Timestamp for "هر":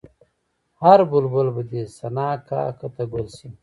0.81-0.99